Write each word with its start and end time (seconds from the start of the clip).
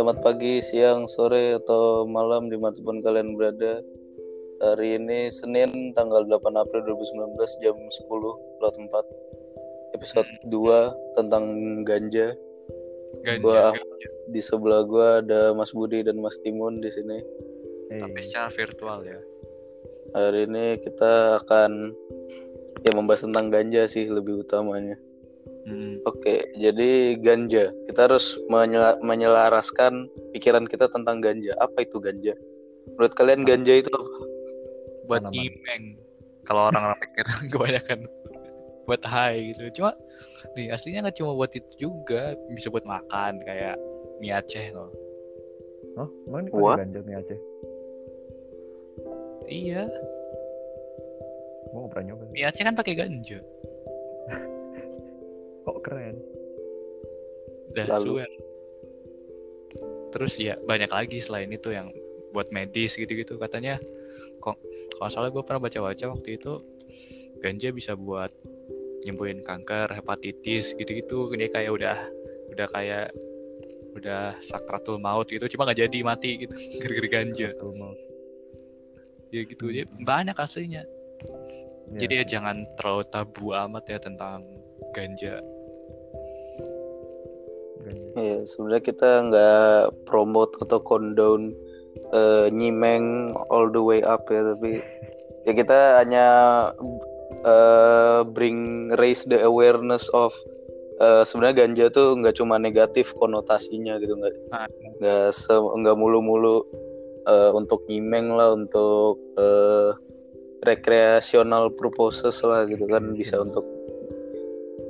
Selamat 0.00 0.24
pagi, 0.24 0.64
siang, 0.64 1.04
sore, 1.04 1.60
atau 1.60 2.08
malam 2.08 2.48
di 2.48 2.56
mana 2.56 2.72
pun 2.72 3.04
kalian 3.04 3.36
berada. 3.36 3.84
Hari 4.64 4.96
ini 4.96 5.28
Senin 5.28 5.92
tanggal 5.92 6.24
8 6.24 6.40
April 6.56 6.96
2019 6.96 7.36
jam 7.60 7.76
10 7.76 8.08
lewat 8.64 8.80
4 8.80 9.92
Episode 10.00 10.24
2 10.48 11.20
tentang 11.20 11.44
ganja. 11.84 12.32
Ganja, 13.28 13.44
Gua 13.44 13.76
ganja. 13.76 14.08
di 14.32 14.40
sebelah 14.40 14.88
gua 14.88 15.20
ada 15.20 15.52
Mas 15.52 15.76
Budi 15.76 16.00
dan 16.00 16.16
Mas 16.16 16.40
Timun 16.40 16.80
di 16.80 16.88
sini. 16.88 17.20
tapi 17.92 18.24
secara 18.24 18.48
virtual 18.48 19.04
ya. 19.04 19.20
Hari 20.16 20.48
ini 20.48 20.80
kita 20.80 21.44
akan 21.44 21.92
ya 22.88 22.92
membahas 22.96 23.28
tentang 23.28 23.52
ganja 23.52 23.84
sih 23.84 24.08
lebih 24.08 24.48
utamanya. 24.48 24.96
Hmm. 25.60 26.00
Oke, 26.08 26.48
jadi 26.56 27.20
ganja. 27.20 27.68
Kita 27.84 28.08
harus 28.08 28.40
menyela- 28.48 28.96
menyelaraskan 29.04 30.08
pikiran 30.32 30.64
kita 30.64 30.88
tentang 30.88 31.20
ganja. 31.20 31.52
Apa 31.60 31.84
itu 31.84 32.00
ganja? 32.00 32.32
Menurut 32.96 33.12
kalian 33.12 33.44
ganja 33.44 33.74
itu 33.76 33.90
apa? 33.92 34.18
Buat 35.04 35.22
nyimeng. 35.28 36.00
Kalau 36.48 36.72
orang-orang 36.72 36.98
pikir 37.04 37.26
kebanyakan 37.52 37.98
buat 38.88 39.02
high 39.04 39.52
gitu. 39.52 39.68
Cuma 39.80 39.92
nih 40.56 40.72
aslinya 40.72 41.06
nggak 41.06 41.16
cuma 41.20 41.36
buat 41.36 41.52
itu 41.52 41.70
juga, 41.78 42.34
bisa 42.50 42.72
buat 42.72 42.82
makan 42.88 43.38
kayak 43.44 43.76
mie 44.18 44.32
Aceh 44.32 44.72
loh. 44.72 44.90
Oh, 46.00 46.08
emang 46.26 46.48
ini 46.48 46.50
ganja 46.50 46.98
nih 47.04 47.14
Aceh? 47.20 47.38
Iya, 49.50 49.82
Gue 51.70 51.78
gak 51.86 51.90
pernah 51.92 52.04
nyoba. 52.14 52.24
mie 52.32 52.46
Aceh 52.48 52.62
kan 52.64 52.74
pakai 52.74 52.94
ganja. 52.96 53.38
Kok 55.70 55.80
keren? 55.86 56.16
Udah 57.70 57.86
Lalu? 57.94 58.26
Terus 60.10 60.34
ya 60.42 60.58
banyak 60.58 60.90
lagi 60.90 61.22
selain 61.22 61.50
itu 61.54 61.70
yang 61.70 61.86
buat 62.34 62.50
medis 62.50 62.94
gitu-gitu 62.94 63.38
katanya 63.38 63.78
kok 64.38 64.58
kalau 64.98 65.10
salah 65.10 65.30
gue 65.34 65.42
pernah 65.42 65.66
baca-baca 65.66 66.14
waktu 66.14 66.38
itu 66.38 66.62
ganja 67.42 67.70
bisa 67.74 67.96
buat 67.96 68.30
nyembuhin 69.06 69.40
kanker, 69.40 69.96
hepatitis 69.96 70.76
gitu-gitu. 70.76 71.32
Dia 71.32 71.48
kayak 71.48 71.70
udah 71.72 71.96
udah 72.52 72.66
kayak 72.68 73.08
udah 73.96 74.38
sakratul 74.44 75.02
maut 75.02 75.26
gitu, 75.26 75.42
cuma 75.50 75.66
nggak 75.66 75.88
jadi 75.88 75.98
mati 76.04 76.46
gitu 76.46 76.54
gara-gara 76.84 77.08
ganja. 77.08 77.48
Ya 79.30 79.42
gitu 79.46 79.70
ya 79.70 79.86
banyak 80.02 80.36
aslinya. 80.36 80.84
Ya, 81.90 82.06
Jadi 82.06 82.14
ya 82.22 82.24
jangan 82.38 82.56
terlalu 82.78 83.02
tabu 83.10 83.50
amat 83.54 83.84
ya 83.88 83.98
tentang 83.98 84.46
ganja. 84.94 85.42
Ganja. 87.90 88.22
Ya, 88.22 88.38
sebenarnya 88.46 88.82
kita 88.82 89.10
nggak 89.28 89.82
promote 90.06 90.54
atau 90.62 90.78
condone 90.82 91.52
eh, 92.14 92.46
nyimeng 92.54 93.34
all 93.50 93.70
the 93.70 93.82
way 93.82 94.00
up 94.02 94.26
ya, 94.30 94.42
tapi 94.54 94.82
ya 95.46 95.52
kita 95.52 96.02
hanya 96.02 96.26
eh, 97.42 98.20
bring 98.30 98.90
raise 98.98 99.26
the 99.26 99.42
awareness 99.42 100.06
of 100.14 100.34
eh, 101.00 101.22
sebenarnya 101.26 101.66
ganja 101.66 101.84
tuh 101.90 102.18
nggak 102.18 102.36
cuma 102.36 102.60
negatif 102.60 103.12
konotasinya 103.16 103.98
gitu 103.98 104.14
nggak 104.20 104.34
Ah. 104.52 104.68
nggak 105.00 105.32
nggak 105.80 105.96
mulu-mulu 105.96 106.62
eh, 107.26 107.50
untuk 107.56 107.84
nyimeng 107.88 108.34
lah 108.36 108.52
untuk 108.54 109.16
eh, 109.40 109.90
recreational 110.60 111.72
purposes 111.72 112.36
lah 112.44 112.68
gitu 112.68 112.84
kan 112.84 113.16
bisa 113.16 113.40
untuk 113.40 113.64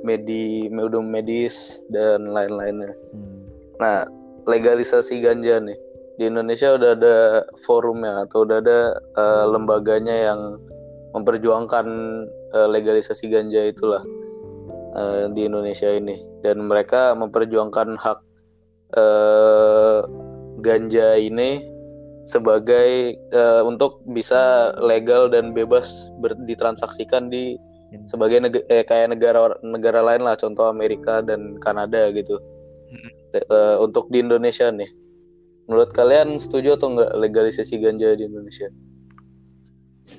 medi 0.01 0.69
medum 0.69 1.07
medis 1.07 1.85
dan 1.89 2.25
lain-lainnya. 2.29 2.93
Hmm. 3.13 3.45
Nah, 3.77 4.05
legalisasi 4.45 5.21
ganja 5.21 5.61
nih 5.61 5.77
di 6.21 6.29
Indonesia 6.29 6.77
udah 6.77 6.91
ada 6.93 7.17
forumnya 7.65 8.29
atau 8.29 8.45
udah 8.45 8.61
ada 8.61 8.79
eh, 8.93 9.45
lembaganya 9.49 10.15
yang 10.31 10.61
memperjuangkan 11.17 11.87
eh, 12.53 12.67
legalisasi 12.69 13.25
ganja 13.25 13.65
itulah 13.65 14.05
eh, 14.93 15.25
di 15.33 15.49
Indonesia 15.49 15.89
ini 15.89 16.21
dan 16.45 16.61
mereka 16.61 17.17
memperjuangkan 17.17 17.97
hak 17.97 18.19
eh, 18.93 19.99
ganja 20.61 21.17
ini 21.17 21.65
sebagai 22.29 23.17
eh, 23.17 23.61
untuk 23.65 24.05
bisa 24.05 24.71
legal 24.77 25.25
dan 25.25 25.57
bebas 25.57 26.13
ber- 26.21 26.37
ditransaksikan 26.45 27.33
di 27.33 27.57
In- 27.91 28.07
sebagai 28.07 28.39
neg- 28.39 28.67
eh, 28.71 28.87
kayak 28.87 29.11
negara 29.11 29.59
negara 29.59 29.99
lain 29.99 30.23
lah 30.23 30.39
contoh 30.39 30.71
Amerika 30.71 31.19
dan 31.19 31.59
Kanada 31.59 32.07
gitu. 32.15 32.39
Mm-mm. 32.91 33.11
Eh, 33.35 33.77
untuk 33.83 34.07
di 34.07 34.23
Indonesia 34.23 34.71
nih. 34.71 34.87
Menurut 35.67 35.91
kalian 35.91 36.39
setuju 36.39 36.79
atau 36.79 36.95
enggak 36.95 37.11
legalisasi 37.15 37.79
ganja 37.79 38.15
di 38.15 38.27
Indonesia? 38.27 38.67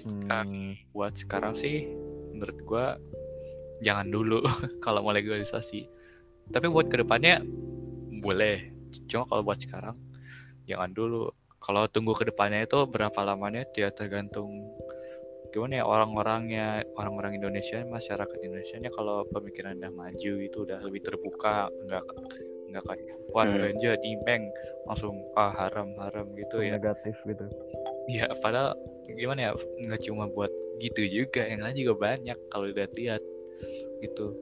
Hmm. 0.09 0.73
buat 0.97 1.13
sekarang 1.13 1.53
sih 1.53 1.85
menurut 2.33 2.59
gua 2.65 2.97
jangan 3.85 4.09
dulu 4.09 4.41
kalau 4.85 5.05
mau 5.05 5.13
legalisasi. 5.13 5.89
Tapi 6.53 6.67
buat 6.69 6.89
ke 6.89 7.01
depannya 7.01 7.41
boleh. 8.21 8.69
Cuma 9.09 9.25
kalau 9.29 9.43
buat 9.45 9.61
sekarang 9.61 9.97
jangan 10.69 10.93
dulu. 10.93 11.33
Kalau 11.63 11.87
tunggu 11.87 12.13
ke 12.19 12.27
depannya 12.27 12.67
itu 12.67 12.85
berapa 12.91 13.23
lamanya 13.23 13.63
ya 13.79 13.95
tergantung 13.95 14.51
gimana 15.53 15.79
ya 15.79 15.85
orang-orangnya 15.85 16.67
orang-orang 16.97 17.37
Indonesia 17.37 17.85
masyarakat 17.85 18.39
Indonesia 18.41 18.77
nya 18.81 18.89
kalau 18.89 19.29
pemikiran 19.29 19.77
udah 19.77 19.93
maju 19.93 20.33
itu 20.41 20.59
udah 20.65 20.81
lebih 20.81 21.05
terbuka 21.05 21.69
nggak 21.87 22.05
nggak 22.73 22.85
kayak 22.89 23.05
wah 23.37 23.45
Hmm. 23.45 23.61
ganja 23.61 23.93
dimeng 24.01 24.49
langsung 24.89 25.13
ah 25.37 25.53
haram 25.53 25.93
haram 26.01 26.33
gitu 26.41 26.65
ya 26.65 26.81
Negatif 26.81 27.17
gitu. 27.29 27.45
Ya, 28.11 28.27
padahal 28.43 28.75
gimana 29.15 29.41
ya, 29.47 29.51
nggak 29.55 30.03
cuma 30.09 30.27
buat 30.27 30.51
gitu 30.83 31.07
juga, 31.07 31.47
yang 31.47 31.63
lain 31.63 31.77
juga 31.87 31.95
banyak 31.95 32.39
kalau 32.51 32.67
lihat-lihat 32.73 33.23
gitu. 34.03 34.35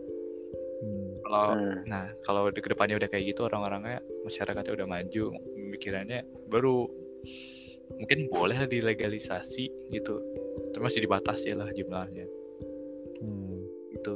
Hmm. 0.81 1.11
Kalau 1.27 1.47
Hmm. 1.53 1.77
nah 1.91 2.05
kalau 2.25 2.49
di 2.49 2.61
ke 2.65 2.71
depannya 2.73 2.97
udah 2.97 3.09
kayak 3.11 3.35
gitu 3.35 3.45
orang-orangnya 3.45 4.01
masyarakatnya 4.25 4.73
udah 4.79 4.87
maju, 4.89 5.25
pemikirannya 5.59 6.25
baru 6.49 6.89
mungkin 8.01 8.33
boleh 8.33 8.65
dilegalisasi 8.65 9.69
gitu. 9.93 10.17
Tapi 10.71 10.81
masih 10.81 11.03
dibatasi 11.03 11.51
lah 11.53 11.69
jumlahnya 11.71 12.27
Hmm. 13.21 13.61
gitu. 13.93 14.15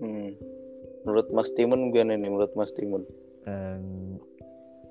Hmm. 0.00 0.32
menurut 1.00 1.32
Mas 1.32 1.48
Timun 1.50 1.88
gimana 1.90 2.12
nih 2.14 2.28
menurut 2.28 2.52
Mas 2.52 2.70
Timun 2.70 3.08
Dan 3.40 3.80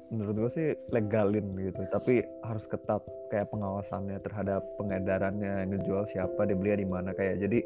menurut 0.09 0.35
gue 0.35 0.51
sih 0.51 0.67
legalin 0.89 1.53
gitu, 1.55 1.85
tapi 1.87 2.25
harus 2.41 2.65
ketat 2.65 2.97
kayak 3.29 3.45
pengawasannya 3.47 4.17
terhadap 4.19 4.65
pengedarannya, 4.75 5.69
ngejual 5.69 6.09
siapa, 6.09 6.49
dibeli 6.49 6.81
di 6.81 6.89
mana 6.89 7.13
kayak 7.13 7.37
jadi 7.39 7.61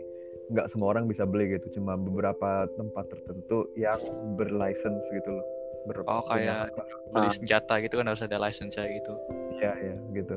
nggak 0.51 0.67
semua 0.67 0.91
orang 0.91 1.07
bisa 1.07 1.23
beli 1.23 1.55
gitu, 1.55 1.79
cuma 1.79 1.95
beberapa 1.95 2.67
tempat 2.75 3.07
tertentu 3.07 3.63
yang 3.79 3.95
berlicense 4.35 5.07
gitu 5.15 5.39
loh. 5.39 5.45
Ber- 5.87 6.03
Oh, 6.03 6.19
kayak. 6.27 6.75
Beli 7.15 7.27
Ah. 7.27 7.31
senjata 7.31 7.79
gitu 7.79 7.95
kan 7.95 8.11
harus 8.11 8.23
ada 8.23 8.35
license 8.35 8.75
gitu. 8.75 9.13
Iya 9.55 9.71
iya 9.79 9.95
gitu. 10.11 10.35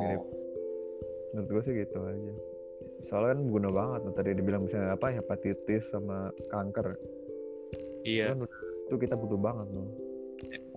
Mirip. 0.00 0.22
Menurut 1.34 1.48
gue 1.50 1.62
sih 1.66 1.74
gitu 1.82 1.98
aja. 1.98 2.34
Soalnya 3.10 3.34
kan 3.34 3.40
guna 3.50 3.68
banget 3.74 4.00
tuh. 4.06 4.14
Tadi 4.14 4.30
dibilang 4.38 4.62
misalnya 4.70 4.94
apa 4.94 5.10
hepatitis 5.10 5.82
sama 5.90 6.30
kanker. 6.48 6.94
Iya, 8.06 8.32
kan 8.32 8.46
itu 8.84 8.94
kita 9.00 9.18
butuh 9.18 9.40
banget 9.40 9.66
loh 9.74 9.88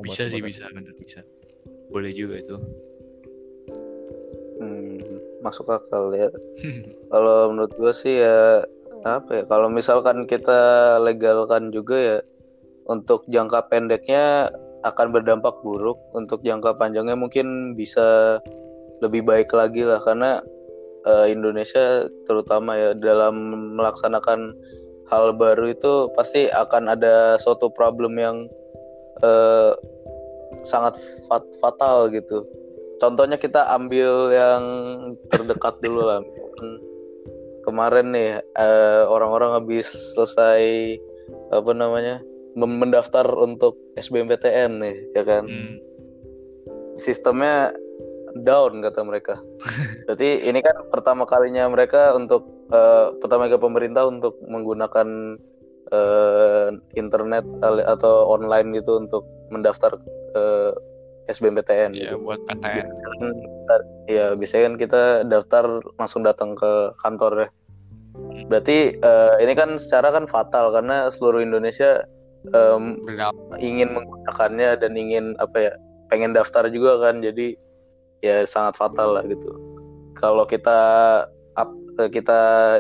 bisa 0.06 0.29
sih 0.29 0.41
bisa, 0.41 0.69
bener 0.69 0.94
bisa. 0.97 1.25
Boleh 1.90 2.12
juga 2.13 2.38
itu. 2.38 2.56
Hmm, 4.57 4.97
masuk 5.41 5.69
akal 5.69 6.13
ya. 6.13 6.29
Kalau 7.12 7.53
menurut 7.53 7.73
gue 7.73 7.94
sih 7.94 8.22
ya 8.22 8.66
apa 9.06 9.29
ya 9.29 9.44
kalau 9.46 9.69
misalkan 9.69 10.25
kita 10.25 10.97
legalkan 11.00 11.69
juga 11.69 11.96
ya 11.96 12.17
untuk 12.90 13.23
jangka 13.29 13.70
pendeknya 13.70 14.52
akan 14.84 15.08
berdampak 15.14 15.61
buruk. 15.61 15.97
Untuk 16.14 16.43
jangka 16.46 16.78
panjangnya 16.78 17.17
mungkin 17.17 17.78
bisa 17.78 18.40
lebih 19.02 19.26
baik 19.26 19.49
lagi 19.53 19.85
lah 19.85 20.02
karena 20.02 20.41
eh, 21.05 21.28
Indonesia 21.32 22.05
terutama 22.26 22.76
ya 22.76 22.91
dalam 22.97 23.35
melaksanakan 23.78 24.53
hal 25.08 25.32
baru 25.40 25.72
itu 25.72 26.11
pasti 26.14 26.52
akan 26.52 26.91
ada 26.91 27.40
suatu 27.40 27.72
problem 27.72 28.20
yang 28.20 28.49
eh, 29.23 29.72
sangat 30.67 30.99
fat- 31.28 31.55
fatal 31.64 32.11
gitu. 32.11 32.44
Contohnya 32.97 33.38
kita 33.38 33.70
ambil 33.78 34.34
yang 34.34 34.64
terdekat 35.29 35.78
dulu 35.79 36.02
lah. 36.02 36.22
Kemarin 37.64 38.16
nih 38.16 38.41
eh, 38.41 39.03
orang-orang 39.05 39.61
habis 39.61 39.88
selesai 40.16 40.97
apa 41.52 41.72
namanya 41.76 42.23
mendaftar 42.58 43.28
untuk 43.38 43.78
SBMPTN 43.99 44.72
nih 44.82 44.97
ya 45.14 45.23
kan? 45.23 45.46
Hmm. 45.46 45.76
sistemnya 46.97 47.70
down 48.44 48.84
kata 48.84 49.02
mereka. 49.03 49.35
Jadi 50.09 50.47
ini 50.47 50.59
kan 50.59 50.76
pertama 50.91 51.24
kalinya 51.24 51.68
mereka 51.72 52.16
untuk 52.16 52.47
eh, 52.72 53.08
pertama 53.20 53.47
kali 53.47 53.62
pemerintah 53.62 54.08
untuk 54.08 54.40
menggunakan 54.44 55.40
eh, 55.91 56.70
internet 57.00 57.46
atau 57.64 58.28
online 58.32 58.76
gitu 58.76 59.00
untuk 59.00 59.24
mendaftar 59.52 59.96
eh, 60.35 60.72
SBMPTN 61.28 61.91
ya 61.91 62.16
gitu. 62.16 62.24
buat 62.24 62.40
PTN 62.47 62.88
ya 64.08 64.32
biasanya 64.40 64.64
kan 64.64 64.76
kita 64.80 65.02
daftar 65.28 65.66
langsung 66.00 66.23
datang 66.23 66.56
ke 66.56 66.96
kantor 67.03 67.47
ya. 67.47 67.50
Berarti 68.47 68.96
eh, 68.96 69.34
ini 69.44 69.53
kan 69.53 69.76
secara 69.76 70.09
kan 70.16 70.26
fatal 70.26 70.72
karena 70.72 71.12
seluruh 71.12 71.44
Indonesia 71.44 72.08
berapa 72.47 73.59
ingin 73.59 73.91
menggunakannya 73.91 74.80
dan 74.80 74.96
ingin 74.96 75.35
apa 75.35 75.58
ya 75.59 75.73
pengen 76.08 76.32
daftar 76.32 76.72
juga 76.72 76.96
kan. 77.03 77.20
Jadi 77.20 77.59
ya 78.23 78.43
sangat 78.47 78.78
fatal 78.78 79.17
lah 79.19 79.23
gitu. 79.25 79.49
Kalau 80.17 80.46
kita 80.49 80.79
up- 81.53 81.79
eh, 82.02 82.09
kita 82.09 82.40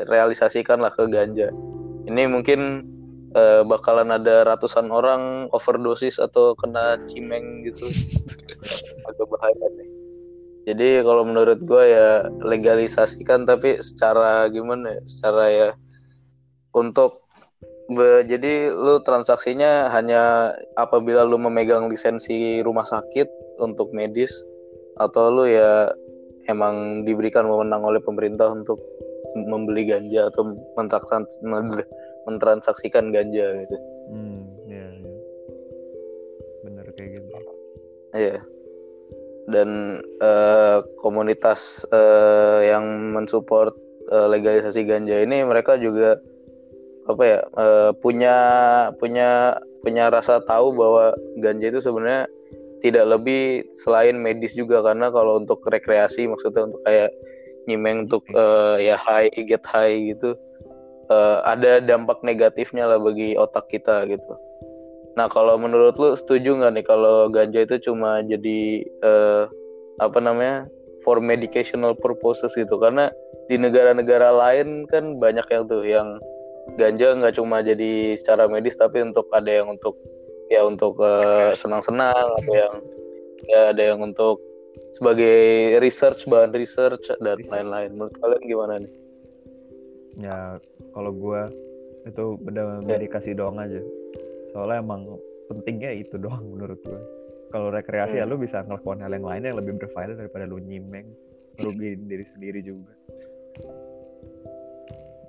realisasikan 0.09 0.81
lah 0.81 0.89
ke 0.93 1.05
ganja. 1.09 1.53
Ini 2.07 2.29
mungkin 2.31 2.87
eh, 3.35 3.61
bakalan 3.67 4.15
ada 4.15 4.47
ratusan 4.47 4.89
orang 4.89 5.51
overdosis 5.53 6.17
atau 6.17 6.55
kena 6.57 6.97
cimeng 7.11 7.67
gitu. 7.67 7.85
Agak 9.07 9.27
bahaya 9.29 9.67
nih 9.77 9.97
jadi 10.67 10.99
kalau 10.99 11.23
menurut 11.23 11.63
gue 11.63 11.83
ya 11.95 12.27
legalisasikan 12.43 13.47
tapi 13.47 13.79
secara 13.79 14.51
gimana 14.51 14.99
ya? 14.99 15.01
Secara 15.07 15.43
ya 15.47 15.69
untuk 16.75 17.23
Be- 17.87 18.27
jadi 18.27 18.67
lu 18.75 18.99
transaksinya 18.99 19.87
hanya 19.95 20.51
apabila 20.75 21.23
lu 21.23 21.39
memegang 21.39 21.87
lisensi 21.87 22.59
rumah 22.59 22.83
sakit 22.83 23.31
untuk 23.63 23.95
medis 23.95 24.43
atau 24.97 25.29
lu 25.29 25.45
ya 25.45 25.89
emang 26.49 27.05
diberikan 27.05 27.45
wewenang 27.45 27.83
oleh 27.85 28.01
pemerintah 28.01 28.49
untuk 28.49 28.81
membeli 29.35 29.85
ganja 29.85 30.33
atau 30.33 30.57
mentransaks- 30.79 31.43
men- 31.45 31.85
mentransaksikan 32.25 33.13
ganja 33.13 33.63
gitu. 33.63 33.77
Hmm, 34.09 34.41
ya, 34.65 34.85
ya. 34.87 35.13
Bener 36.65 36.85
kayak 36.95 37.09
gitu. 37.21 37.29
Iya. 38.17 38.37
Dan 39.47 40.01
eh, 40.01 40.77
komunitas 40.99 41.85
eh, 41.91 42.73
yang 42.73 43.13
mensupport 43.15 43.71
eh, 44.11 44.27
legalisasi 44.27 44.83
ganja 44.83 45.23
ini 45.23 45.43
mereka 45.47 45.79
juga 45.79 46.19
apa 47.07 47.23
ya 47.23 47.39
eh, 47.45 47.91
punya 48.03 48.35
punya 48.99 49.55
punya 49.79 50.11
rasa 50.11 50.43
tahu 50.43 50.75
bahwa 50.75 51.15
ganja 51.39 51.71
itu 51.71 51.79
sebenarnya 51.79 52.27
tidak 52.85 53.05
lebih 53.09 53.65
selain 53.83 54.17
medis 54.17 54.53
juga 54.53 54.85
karena 54.85 55.09
kalau 55.09 55.41
untuk 55.41 55.63
rekreasi 55.65 56.29
maksudnya 56.29 56.69
untuk 56.69 56.81
kayak 56.85 57.09
nyimeng 57.67 58.07
untuk 58.07 58.23
eh, 58.31 58.87
ya 58.87 58.95
high 58.95 59.29
get 59.45 59.63
high 59.65 60.13
gitu 60.13 60.37
eh, 61.09 61.37
ada 61.43 61.81
dampak 61.83 62.21
negatifnya 62.21 62.87
lah 62.87 62.99
bagi 63.01 63.35
otak 63.35 63.67
kita 63.73 64.07
gitu. 64.07 64.33
Nah 65.17 65.25
kalau 65.27 65.57
menurut 65.57 65.97
lu 65.97 66.13
setuju 66.13 66.61
nggak 66.61 66.73
nih 66.77 66.85
kalau 66.85 67.27
ganja 67.33 67.65
itu 67.65 67.89
cuma 67.89 68.21
jadi 68.21 68.85
eh, 68.85 69.43
apa 69.97 70.19
namanya 70.21 70.69
for 71.01 71.17
medicational 71.17 71.97
purposes 71.97 72.53
gitu 72.53 72.77
karena 72.77 73.09
di 73.49 73.57
negara-negara 73.57 74.29
lain 74.29 74.85
kan 74.91 75.17
banyak 75.17 75.47
yang 75.49 75.63
tuh 75.65 75.81
yang 75.81 76.07
ganja 76.75 77.15
nggak 77.15 77.35
cuma 77.39 77.63
jadi 77.63 78.13
secara 78.19 78.45
medis 78.51 78.75
tapi 78.75 79.01
untuk 79.01 79.25
ada 79.31 79.47
yang 79.47 79.71
untuk 79.71 79.95
ya 80.47 80.61
untuk 80.63 80.99
eh, 81.03 81.51
senang-senang 81.55 82.15
ada 82.15 82.51
yang 82.51 82.75
ya 83.47 83.61
ada 83.71 83.81
yang 83.93 83.99
untuk 84.01 84.41
sebagai 84.97 85.77
research 85.77 86.25
bahan 86.25 86.51
research 86.57 87.13
dan 87.21 87.37
lain-lain 87.37 87.93
menurut 87.93 88.15
kalian 88.17 88.43
gimana 88.43 88.73
nih? 88.81 88.93
Ya 90.17 90.57
kalau 90.95 91.13
gua 91.13 91.45
itu 92.07 92.39
beda 92.41 92.81
medikasi 92.81 93.37
doang 93.37 93.61
aja. 93.61 93.77
Soalnya 94.55 94.81
emang 94.81 95.05
pentingnya 95.51 95.93
itu 95.93 96.17
doang 96.17 96.41
menurut 96.57 96.81
gua. 96.81 97.01
Kalau 97.47 97.71
rekreasi 97.71 98.19
ya 98.19 98.25
Hmm. 98.27 98.35
lu 98.35 98.43
bisa 98.43 98.65
ngelakuin 98.65 98.99
hal 99.05 99.13
yang 99.13 99.27
lain 99.27 99.43
yang 99.47 99.57
lebih 99.61 99.73
berfaedah 99.79 100.19
daripada 100.19 100.43
lu 100.49 100.59
nyimeng, 100.59 101.07
ngerugiin 101.55 102.09
diri 102.09 102.25
sendiri 102.35 102.59
juga. 102.59 102.91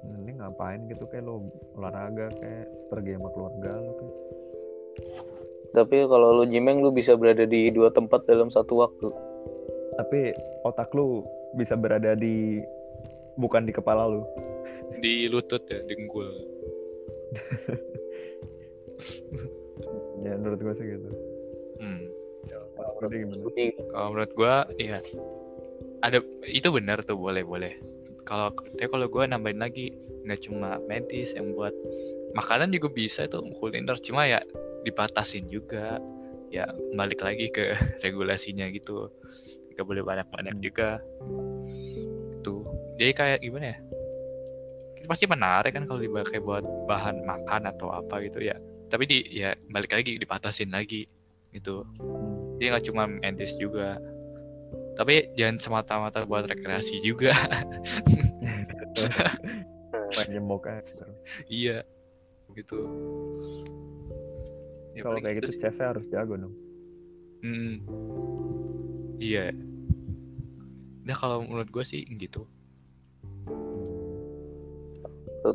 Ini 0.02 0.32
ngapain 0.42 0.90
gitu 0.90 1.06
kayak 1.06 1.24
lu 1.28 1.46
olahraga 1.78 2.26
kayak 2.42 2.66
pergi 2.90 3.14
sama 3.20 3.28
keluarga 3.36 3.70
lu 3.78 3.92
kayak. 4.02 4.16
Tapi 5.72 6.08
kalau 6.08 6.40
lu 6.40 6.44
nyimeng 6.48 6.80
lu 6.80 6.90
bisa 6.90 7.14
berada 7.14 7.44
di 7.44 7.68
dua 7.68 7.92
tempat 7.92 8.24
dalam 8.24 8.48
satu 8.48 8.84
waktu. 8.84 9.08
Tapi 9.98 10.32
otak 10.64 10.92
lu 10.94 11.24
bisa 11.56 11.74
berada 11.76 12.14
di 12.14 12.62
bukan 13.38 13.64
di 13.64 13.72
kepala 13.72 14.08
lu. 14.08 14.22
di 14.98 15.30
lutut 15.30 15.62
ya 15.70 15.78
dengkul 15.86 16.26
Ya 20.26 20.34
menurut 20.34 20.58
gua 20.58 20.74
sih 20.74 20.86
gitu. 20.90 21.08
hmm. 21.78 22.02
Kalau 23.94 24.08
menurut 24.10 24.32
gua 24.34 24.66
iya 24.74 24.98
ada 26.02 26.18
itu 26.46 26.68
benar 26.70 27.02
tuh 27.02 27.18
boleh 27.18 27.42
boleh 27.42 27.74
kalau 28.26 28.50
tapi 28.54 28.86
kalau 28.90 29.06
gua 29.06 29.26
nambahin 29.26 29.62
lagi 29.62 29.94
nggak 30.26 30.40
cuma 30.46 30.78
medis 30.86 31.34
yang 31.34 31.54
buat 31.54 31.74
makanan 32.34 32.70
juga 32.74 32.90
bisa 32.92 33.26
itu 33.26 33.38
kuliner 33.58 33.98
cuma 34.02 34.26
ya 34.28 34.42
dibatasin 34.82 35.46
juga. 35.48 35.98
Ya 36.48 36.64
balik 36.96 37.20
lagi 37.20 37.52
ke 37.52 37.76
regulasinya 38.04 38.68
gitu. 38.72 39.10
Nggak 39.74 39.86
boleh 39.86 40.02
banyak 40.04 40.26
banyak 40.28 40.56
juga. 40.62 40.98
Tuh 42.42 42.64
jadi 42.98 43.12
kayak 43.14 43.38
gimana 43.42 43.66
ya? 43.74 43.78
Pasti 45.08 45.24
menarik 45.24 45.72
kan 45.72 45.88
kalau 45.88 46.04
dipakai 46.04 46.36
buat 46.44 46.64
bahan 46.84 47.24
makan 47.24 47.62
atau 47.72 47.88
apa 47.94 48.20
gitu 48.24 48.44
ya. 48.44 48.56
Tapi 48.92 49.04
di 49.08 49.18
ya 49.32 49.56
balik 49.72 49.92
lagi 49.96 50.20
dibatasin 50.20 50.72
lagi 50.72 51.08
gitu. 51.52 51.84
Hmm. 51.98 52.58
dia 52.58 52.74
nggak 52.74 52.90
cuma 52.90 53.06
medis 53.06 53.54
juga. 53.54 53.96
Tapi 54.98 55.30
jangan 55.38 55.62
semata-mata 55.62 56.26
buat 56.26 56.50
rekreasi 56.50 56.98
juga. 57.06 57.30
Main 60.08 60.42
iya 61.48 61.84
gitu 62.56 62.78
Ya, 64.98 65.06
Kalau 65.06 65.22
kayak 65.22 65.36
gitu 65.38 65.48
sih. 65.54 65.60
chefnya 65.62 65.94
harus 65.94 66.06
jago 66.10 66.34
dong. 66.34 66.54
Mm. 67.38 67.78
iya 69.22 69.54
nah 71.06 71.14
kalau 71.14 71.46
menurut 71.46 71.70
gue 71.70 71.84
sih 71.86 72.02
gitu 72.18 72.50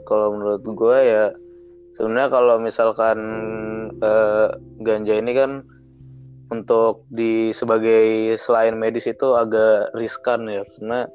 kalau 0.08 0.34
menurut 0.34 0.64
gue 0.64 0.98
ya 1.04 1.26
sebenarnya 2.00 2.30
kalau 2.32 2.56
misalkan 2.64 3.20
eh, 4.00 4.48
ganja 4.80 5.14
ini 5.20 5.32
kan 5.36 5.52
untuk 6.50 7.04
di 7.12 7.52
sebagai 7.52 8.34
selain 8.40 8.80
medis 8.80 9.06
itu 9.06 9.36
agak 9.36 9.92
riskan 10.00 10.48
ya 10.48 10.64
karena 10.64 11.06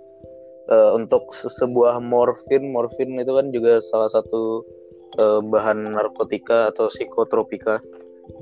eh, 0.69 0.91
untuk 0.95 1.33
se- 1.33 1.51
sebuah 1.51 1.99
morfin 2.05 2.71
morfin 2.71 3.17
itu 3.19 3.33
kan 3.35 3.49
juga 3.51 3.81
salah 3.81 4.13
satu 4.13 4.63
eh, 5.19 5.41
bahan 5.43 5.97
narkotika 5.97 6.71
atau 6.71 6.93
psikotropika 6.93 7.81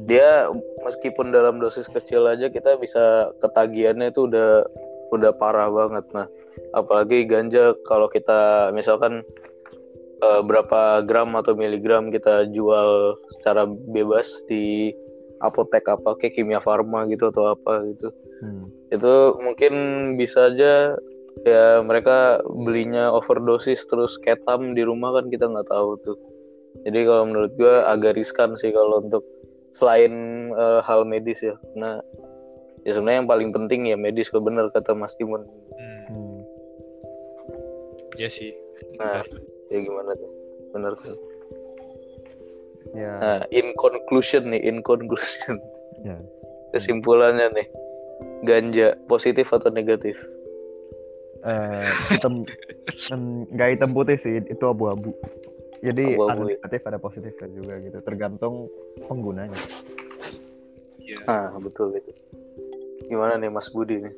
dia 0.04 0.50
meskipun 0.84 1.30
dalam 1.30 1.62
dosis 1.62 1.88
kecil 1.88 2.26
aja 2.26 2.50
kita 2.50 2.76
bisa 2.76 3.30
ketagihannya 3.40 4.10
itu 4.10 4.28
udah 4.28 4.66
udah 5.14 5.32
parah 5.38 5.70
banget. 5.70 6.04
Nah 6.12 6.26
apalagi 6.74 7.24
ganja 7.24 7.72
kalau 7.88 8.10
kita 8.10 8.70
misalkan 8.74 9.22
eh, 10.20 10.40
berapa 10.44 11.04
gram 11.06 11.32
atau 11.38 11.56
miligram 11.56 12.10
kita 12.12 12.48
jual 12.52 13.16
secara 13.38 13.64
bebas 13.66 14.28
di 14.50 14.92
apotek 15.44 15.84
apa 15.88 16.16
kayak 16.16 16.32
kimia 16.36 16.60
farma 16.64 17.04
gitu 17.08 17.28
atau 17.28 17.52
apa 17.52 17.84
gitu. 17.92 18.10
Hmm. 18.36 18.68
itu 18.92 19.40
mungkin 19.40 19.72
bisa 20.20 20.52
aja 20.52 20.92
ya 21.48 21.80
mereka 21.80 22.44
belinya 22.44 23.08
overdosis 23.08 23.88
terus 23.88 24.20
ketam 24.20 24.76
di 24.76 24.84
rumah 24.84 25.16
kan 25.16 25.32
kita 25.32 25.48
nggak 25.48 25.68
tahu 25.68 25.96
tuh. 26.04 26.18
Jadi 26.84 27.08
kalau 27.08 27.24
menurut 27.32 27.52
gua 27.56 27.88
agak 27.88 28.20
riskan 28.20 28.52
sih 28.60 28.72
kalau 28.76 29.00
untuk 29.00 29.24
selain 29.76 30.12
eh, 30.56 30.80
hal 30.80 31.04
medis 31.04 31.44
ya. 31.44 31.54
Karena 31.60 32.00
ya 32.82 32.90
sebenarnya 32.96 33.18
yang 33.20 33.30
paling 33.30 33.50
penting 33.52 33.80
ya 33.92 33.96
medis 34.00 34.32
kok 34.32 34.40
bener 34.40 34.72
kata 34.72 34.96
Mas 34.96 35.12
Timun. 35.20 35.44
Hmm. 35.76 36.40
Iya 38.16 38.32
sih. 38.32 38.56
Nah 38.96 39.20
ya 39.68 39.78
gimana 39.84 40.16
tuh? 40.16 40.30
Bener 40.72 40.92
kan? 40.96 41.14
Ya, 42.96 43.12
nah 43.20 43.40
in 43.52 43.76
conclusion 43.76 44.48
nih 44.48 44.62
in 44.64 44.80
conclusion. 44.80 45.60
Ya. 46.04 46.16
kesimpulannya 46.76 47.56
nih 47.56 47.68
ganja 48.44 49.00
positif 49.08 49.48
atau 49.48 49.72
negatif? 49.72 50.16
Eh, 51.46 51.88
hitam. 52.10 52.42
Em, 53.12 53.22
nggak 53.54 53.68
hitam 53.76 53.90
putih 53.94 54.18
sih, 54.20 54.42
itu 54.44 54.64
abu-abu. 54.66 55.14
Jadi 55.84 56.16
Abu-abu, 56.16 56.30
ada 56.30 56.42
ya. 56.42 56.48
negatif 56.56 56.80
ada 56.88 56.98
positifnya 56.98 57.48
juga 57.52 57.74
gitu, 57.84 57.98
tergantung 58.00 58.54
penggunanya. 59.04 59.60
iya. 61.02 61.20
Ah 61.28 61.52
betul 61.60 61.92
itu. 61.96 62.12
Gimana 63.06 63.36
nih 63.36 63.50
Mas 63.52 63.68
Budi 63.70 64.00
nih? 64.02 64.14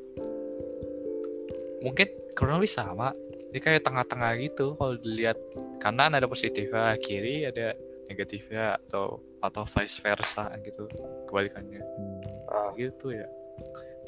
Mungkin 1.82 2.08
kurang 2.38 2.62
lebih 2.62 2.72
sama. 2.72 3.12
Dia 3.50 3.60
kayak 3.64 3.82
tengah-tengah 3.84 4.38
gitu 4.38 4.76
kalau 4.76 4.94
dilihat 5.00 5.38
kanan 5.80 6.14
ada 6.14 6.28
positifnya 6.28 6.94
kiri 7.00 7.48
ada 7.48 7.72
negatifnya 8.08 8.76
atau 8.88 9.20
atau 9.40 9.62
vice 9.64 10.02
versa 10.02 10.50
gitu 10.64 10.88
kebalikannya. 11.30 11.80
Hmm. 11.80 12.18
ah, 12.50 12.70
gitu 12.74 13.14
ya. 13.14 13.26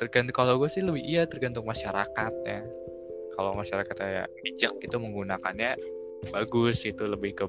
Tergantung 0.00 0.32
kalau 0.32 0.56
gue 0.56 0.68
sih 0.72 0.80
lebih 0.80 1.04
iya 1.04 1.28
tergantung 1.28 1.68
masyarakatnya. 1.68 2.64
Kalau 3.36 3.52
masyarakatnya 3.56 4.28
bijak 4.42 4.74
itu 4.80 4.96
menggunakannya 4.96 5.76
bagus 6.28 6.84
itu 6.84 7.00
lebih 7.02 7.32
ke 7.32 7.44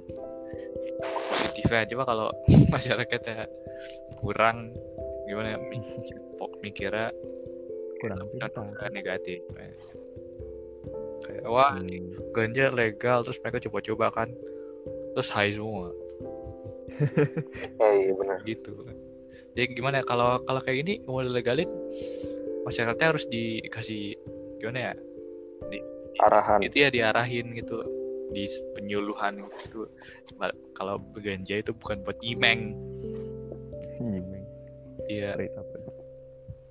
positifnya 1.28 1.84
coba 1.92 2.04
kalau 2.08 2.28
masyarakatnya 2.74 3.52
kurang 4.20 4.72
gimana 5.28 5.60
mi- 5.60 5.84
mikirnya 6.62 7.12
kurang 8.00 8.32
negatif 8.92 9.44
kayak 11.22 11.46
wah 11.46 11.78
ini 11.78 12.02
Hmm. 12.02 12.34
ganja 12.34 12.72
legal 12.72 13.22
terus 13.22 13.38
mereka 13.40 13.62
coba-coba 13.70 14.10
kan 14.12 14.30
terus 15.14 15.30
high 15.30 15.52
semua 15.52 15.92
Oh, 17.82 17.92
iya 17.98 18.14
benar. 18.14 18.38
gitu 18.46 18.78
jadi 19.54 19.74
gimana 19.74 20.02
ya 20.02 20.06
kalau 20.06 20.38
kalau 20.46 20.62
kayak 20.62 20.86
gini 20.86 20.94
mau 21.04 21.20
legalin 21.20 21.70
masyarakatnya 22.64 23.08
harus 23.10 23.26
dikasih 23.26 24.16
gimana 24.58 24.80
ya 24.80 24.94
Arahan. 26.22 26.62
itu 26.62 26.78
ya 26.78 26.90
diarahin 26.94 27.50
gitu 27.58 27.82
di 28.32 28.48
penyuluhan 28.74 29.44
gitu 29.62 29.88
Ba- 30.40 30.56
kalau 30.74 31.00
ganja 31.20 31.60
itu 31.60 31.72
bukan 31.76 32.02
buat 32.04 32.18
imeng 32.24 32.74
Nyimeng. 34.02 34.46
iya 35.12 35.36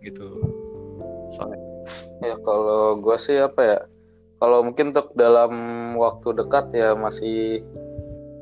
gitu 0.00 0.26
soalnya 1.36 1.70
Ya 2.20 2.36
kalau 2.44 3.00
gua 3.00 3.16
sih 3.16 3.40
apa 3.40 3.60
ya? 3.64 3.78
Kalau 4.40 4.64
mungkin 4.64 4.92
untuk 4.92 5.12
dalam 5.16 5.52
waktu 5.96 6.36
dekat 6.36 6.72
ya 6.72 6.92
masih 6.96 7.64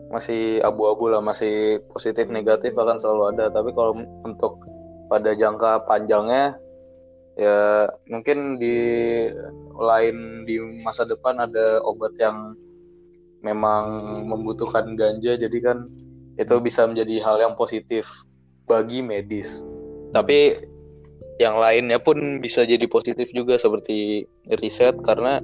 masih 0.08 0.62
abu-abu 0.64 1.10
lah, 1.10 1.22
masih 1.22 1.82
positif 1.90 2.26
negatif 2.30 2.74
akan 2.74 2.98
selalu 2.98 3.22
ada. 3.34 3.50
Tapi 3.50 3.70
kalau 3.74 3.94
untuk 4.26 4.62
pada 5.10 5.34
jangka 5.34 5.86
panjangnya 5.86 6.58
ya 7.38 7.86
mungkin 8.10 8.58
di 8.58 8.76
lain 9.78 10.42
di 10.42 10.58
masa 10.82 11.06
depan 11.06 11.38
ada 11.38 11.78
obat 11.86 12.10
yang 12.18 12.58
memang 13.42 13.84
membutuhkan 14.26 14.98
ganja 14.98 15.38
jadi 15.38 15.58
kan 15.62 15.86
itu 16.38 16.54
bisa 16.62 16.86
menjadi 16.86 17.22
hal 17.22 17.36
yang 17.42 17.54
positif 17.58 18.06
bagi 18.66 19.02
medis. 19.02 19.66
Tapi 20.14 20.54
yang 21.38 21.58
lainnya 21.58 22.02
pun 22.02 22.42
bisa 22.42 22.66
jadi 22.66 22.82
positif 22.90 23.30
juga 23.30 23.58
seperti 23.58 24.26
riset 24.58 24.98
karena 25.02 25.42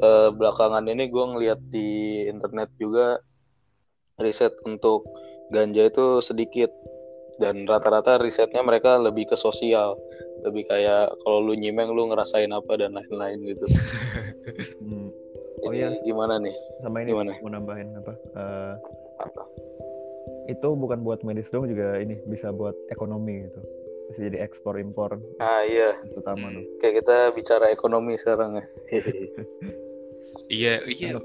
eh, 0.00 0.28
belakangan 0.32 0.84
ini 0.88 1.08
gue 1.08 1.24
ngeliat 1.24 1.60
di 1.72 2.24
internet 2.28 2.72
juga 2.80 3.20
riset 4.16 4.56
untuk 4.64 5.04
ganja 5.52 5.88
itu 5.88 6.24
sedikit 6.24 6.72
dan 7.36 7.68
rata-rata 7.68 8.16
risetnya 8.16 8.64
mereka 8.64 8.96
lebih 8.96 9.28
ke 9.28 9.36
sosial 9.36 9.92
lebih 10.44 10.68
kayak 10.68 11.12
kalau 11.24 11.40
lu 11.42 11.54
nyimeng 11.56 11.92
lu 11.92 12.08
ngerasain 12.08 12.48
apa 12.52 12.76
dan 12.76 12.96
lain-lain 12.96 13.40
gitu. 13.44 13.66
Oh 15.66 15.74
Ini 15.74 15.78
iya. 15.82 15.88
gimana 16.00 16.38
nih? 16.38 16.54
Sama 16.78 17.02
ini 17.02 17.10
Gimana? 17.10 17.32
mau 17.42 17.50
nambahin 17.50 17.88
apa? 17.98 18.12
Eh, 18.14 18.74
Apa? 19.18 19.42
itu 20.46 20.68
bukan 20.72 21.02
buat 21.02 21.26
medis 21.26 21.50
dong 21.50 21.66
juga 21.66 21.98
ini 21.98 22.22
bisa 22.22 22.54
buat 22.54 22.74
ekonomi 22.86 23.50
gitu. 23.50 23.60
Bisa 24.06 24.20
jadi 24.30 24.46
ekspor 24.46 24.78
impor 24.78 25.18
Ah 25.36 25.66
iya, 25.66 25.98
utama 26.14 26.46
Hmm. 26.46 26.62
tuh. 26.62 26.64
kayak 26.78 26.94
kita 27.02 27.16
bicara 27.34 27.66
ekonomi 27.68 28.14
sekarang 28.14 28.62
ya. 28.62 28.64
iya 30.46 30.74
iya 30.86 31.18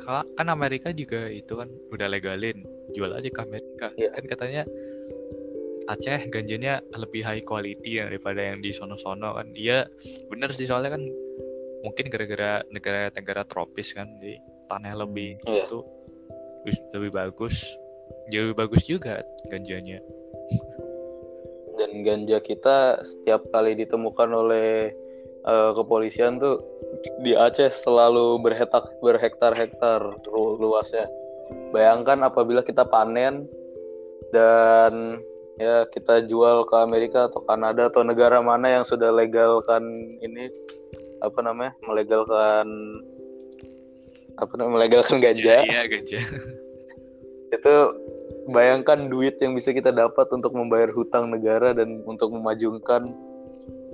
Ka- 0.00 0.24
kan 0.24 0.48
Amerika 0.48 0.88
juga 0.90 1.28
itu 1.28 1.52
kan 1.52 1.68
udah 1.92 2.08
legalin 2.08 2.64
jual 2.96 3.12
aja 3.12 3.28
ke 3.28 3.40
Amerika 3.44 3.86
Iya. 3.94 4.08
kan 4.16 4.24
katanya 4.24 4.62
Aceh 5.82 6.30
ganjanya 6.30 6.78
lebih 6.94 7.20
high 7.20 7.42
quality 7.42 8.00
daripada 8.00 8.40
yang 8.40 8.62
di 8.62 8.72
sono-sono 8.72 9.34
kan 9.36 9.50
iya 9.52 9.84
bener 10.30 10.48
sih 10.48 10.64
soalnya 10.64 10.94
kan 10.96 11.02
mungkin 11.82 12.06
gara-gara 12.08 12.62
negara-negara 12.70 13.42
tropis 13.46 13.92
kan 13.92 14.06
di 14.22 14.38
tanah 14.70 14.94
lebih 15.02 15.38
Iya. 15.44 15.66
itu 15.66 15.78
lebih- 16.62 16.86
lebih 16.94 17.10
bagus 17.12 17.56
jauh 18.30 18.50
lebih 18.50 18.58
bagus 18.58 18.82
juga 18.86 19.20
ganjanya 19.50 19.98
dan 21.76 21.90
ganja 22.04 22.38
kita 22.38 23.02
setiap 23.02 23.42
kali 23.50 23.74
ditemukan 23.74 24.30
oleh 24.30 24.92
eh, 25.42 25.70
kepolisian 25.74 26.38
tuh 26.38 26.62
di 27.26 27.34
Aceh 27.34 27.74
selalu 27.74 28.38
berhektar 28.38 28.86
berhektar-hektar 29.02 30.22
luasnya. 30.62 31.10
Bayangkan 31.74 32.22
apabila 32.22 32.62
kita 32.62 32.86
panen 32.86 33.50
dan 34.30 35.18
ya 35.58 35.82
kita 35.90 36.22
jual 36.30 36.62
ke 36.64 36.76
Amerika 36.78 37.26
atau 37.26 37.42
Kanada 37.42 37.90
atau 37.90 38.06
negara 38.06 38.38
mana 38.38 38.70
yang 38.70 38.84
sudah 38.86 39.10
legalkan 39.10 39.82
ini 40.22 40.46
apa 41.22 41.38
namanya 41.38 41.72
melegalkan 41.86 42.66
apa 44.36 44.52
namanya 44.58 44.74
melegalkan 44.82 45.22
ganja. 45.22 45.62
Iya 45.62 45.82
ganja. 45.86 46.18
Itu 47.56 47.74
bayangkan 48.50 49.06
duit 49.06 49.38
yang 49.38 49.54
bisa 49.54 49.70
kita 49.70 49.94
dapat 49.94 50.26
untuk 50.34 50.56
membayar 50.56 50.90
hutang 50.90 51.30
negara 51.30 51.70
dan 51.76 52.02
untuk 52.08 52.34
memajukan 52.34 53.12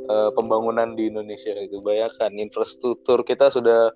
eh, 0.08 0.30
pembangunan 0.32 0.96
di 0.96 1.10
Indonesia 1.10 1.52
itu. 1.58 1.82
Bayangkan 1.84 2.32
infrastruktur 2.38 3.26
kita 3.26 3.50
sudah 3.52 3.92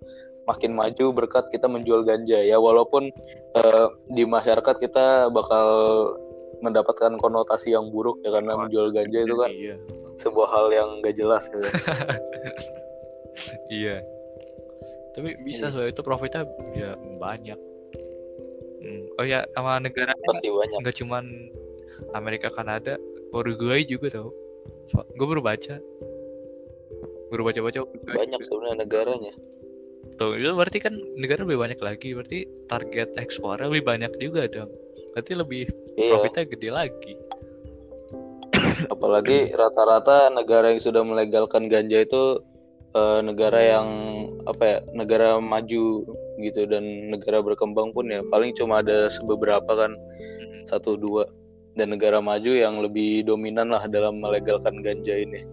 makin 0.50 0.74
maju 0.74 1.14
berkat 1.14 1.48
kita 1.54 1.70
menjual 1.70 2.02
ganja. 2.02 2.42
Ya 2.42 2.58
walaupun 2.58 3.08
eh, 3.56 3.86
di 4.12 4.26
masyarakat 4.26 4.76
kita 4.82 5.30
bakal 5.30 5.68
mendapatkan 6.62 7.18
konotasi 7.18 7.74
yang 7.74 7.90
buruk 7.90 8.22
ya 8.22 8.30
karena 8.34 8.54
Wah, 8.54 8.66
menjual 8.66 8.94
ganja 8.94 9.18
itu 9.18 9.34
kan 9.34 9.50
iya. 9.50 9.74
sebuah 10.14 10.48
hal 10.50 10.66
yang 10.70 10.88
gak 11.02 11.16
jelas 11.18 11.46
gitu. 11.50 11.66
iya. 13.72 14.00
Tapi 15.12 15.36
bisa 15.44 15.68
Iya. 15.68 15.72
soalnya 15.72 15.92
itu 15.92 16.02
profitnya 16.02 16.42
ya 16.72 16.90
banyak. 17.20 17.58
Hmm. 18.82 19.06
oh 19.14 19.22
ya 19.22 19.46
sama 19.54 19.78
negara 19.78 20.10
pasti 20.26 20.50
banyak. 20.50 20.82
nggak 20.82 20.96
cuman 20.98 21.24
Amerika 22.18 22.50
Kanada 22.50 22.98
Uruguay 23.30 23.86
juga 23.86 24.10
tau. 24.10 24.34
So, 24.90 25.06
gue 25.16 25.26
baru 25.26 25.38
baca. 25.38 25.78
Baru 27.30 27.42
baca 27.46 27.60
baca 27.62 27.78
banyak 28.04 28.40
sebenarnya 28.42 28.76
negaranya. 28.84 29.32
Tuh 30.20 30.36
itu 30.36 30.52
berarti 30.52 30.78
kan 30.82 30.92
negara 31.16 31.46
lebih 31.46 31.62
banyak 31.62 31.80
lagi 31.80 32.12
berarti 32.12 32.44
target 32.68 33.16
ekspornya 33.16 33.70
lebih 33.72 33.84
banyak 33.86 34.12
juga 34.20 34.44
dong. 34.50 34.68
Berarti 35.16 35.32
lebih 35.32 35.64
iya. 35.96 36.12
profitnya 36.12 36.44
gede 36.44 36.68
lagi. 36.68 37.14
Apalagi 38.92 39.52
rata-rata 39.54 40.28
negara 40.28 40.74
yang 40.74 40.82
sudah 40.82 41.00
melegalkan 41.06 41.70
ganja 41.70 42.04
itu 42.04 42.42
eh, 42.92 43.20
negara 43.24 43.60
yang 43.60 43.88
apa 44.44 44.62
ya 44.62 44.78
negara 44.92 45.38
maju 45.38 46.04
gitu 46.40 46.60
dan 46.66 47.12
negara 47.12 47.38
berkembang 47.44 47.94
pun 47.94 48.10
ya 48.10 48.20
paling 48.28 48.52
cuma 48.56 48.80
ada 48.80 49.08
beberapa 49.24 49.68
kan. 49.68 49.92
Mm-mm. 49.92 50.68
satu 50.68 50.96
dua. 50.96 51.26
Dan 51.72 51.96
negara 51.96 52.20
maju 52.20 52.52
yang 52.52 52.84
lebih 52.84 53.24
dominan 53.24 53.72
lah 53.72 53.88
dalam 53.88 54.20
melegalkan 54.20 54.84
ganja 54.84 55.16
ini. 55.16 55.48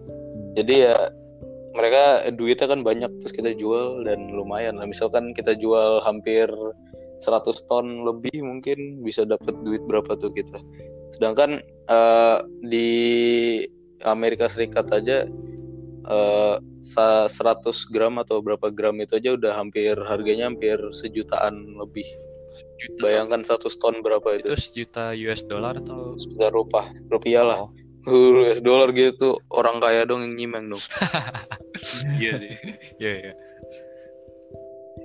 Jadi 0.59 0.83
ya 0.83 0.95
mereka 1.71 2.27
duitnya 2.35 2.67
kan 2.67 2.83
banyak 2.83 3.11
terus 3.23 3.31
kita 3.31 3.55
jual 3.55 4.03
dan 4.03 4.27
lumayan 4.35 4.75
lah. 4.75 4.83
Misalkan 4.83 5.31
kita 5.31 5.55
jual 5.55 6.03
hampir 6.03 6.51
100 7.23 7.71
ton 7.71 8.03
lebih 8.03 8.35
mungkin 8.43 8.99
bisa 8.99 9.23
dapat 9.23 9.55
duit 9.63 9.79
berapa 9.87 10.11
tuh 10.19 10.31
kita. 10.35 10.59
Sedangkan 11.15 11.63
eh, 11.87 12.37
di 12.67 12.89
Amerika 14.03 14.47
Serikat 14.47 14.91
aja 14.91 15.27
eh, 16.09 16.55
sa- 16.81 17.29
100 17.29 17.85
gram 17.87 18.17
atau 18.17 18.41
berapa 18.41 18.67
gram 18.69 18.97
itu 18.97 19.13
aja 19.15 19.33
udah 19.33 19.53
hampir 19.55 19.93
harganya 19.95 20.49
hampir 20.49 20.77
sejutaan 20.91 21.55
lebih. 21.77 22.05
Juta. 22.79 23.05
bayangkan 23.05 23.45
100 23.45 23.77
ton 23.77 24.01
berapa 24.01 24.25
itu? 24.33 24.49
Itu 24.49 24.57
sejuta 24.57 25.13
US 25.13 25.45
dollar 25.45 25.77
atau? 25.77 26.17
Sejuta 26.17 26.49
rupiah 26.49 26.87
rupiah 27.07 27.43
lah. 27.45 27.57
Oh, 27.61 27.69
US 28.41 28.59
dollar 28.59 28.89
gitu 28.89 29.37
orang 29.53 29.77
kaya 29.77 30.01
dong 30.03 30.25
yang 30.25 30.33
nyimeng 30.35 30.73
dong. 30.73 30.81
Iya 32.19 32.33
sih. 32.41 32.53
Iya 32.97 33.11
iya. 33.21 33.33